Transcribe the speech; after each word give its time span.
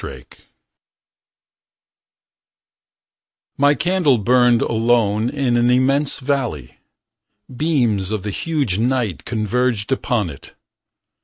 pdf 0.03 0.39
My 3.59 3.75
candle 3.75 4.17
burned 4.17 4.63
alone 4.63 5.29
in 5.29 5.55
an 5.57 5.69
immense 5.69 6.17
valley. 6.17 6.79
Beams 7.55 8.09
of 8.09 8.23
the 8.23 8.31
huge 8.31 8.79
night 8.79 9.25
converged 9.25 9.91
upon 9.91 10.31
it. 10.31 10.55